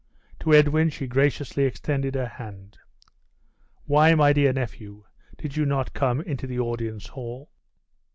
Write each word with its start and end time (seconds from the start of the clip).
To 0.39 0.51
Edwin 0.51 0.89
she 0.89 1.05
graciously 1.05 1.63
extended 1.65 2.15
her 2.15 2.25
hand. 2.25 2.79
"Why, 3.85 4.15
my 4.15 4.33
dear 4.33 4.51
nephew, 4.51 5.03
did 5.37 5.55
you 5.55 5.63
not 5.63 5.93
come 5.93 6.21
into 6.21 6.47
the 6.47 6.57
audience 6.57 7.05
hall?" 7.09 7.51